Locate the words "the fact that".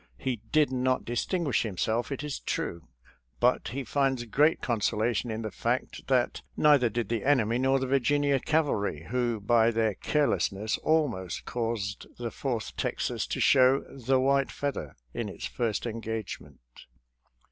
5.43-6.41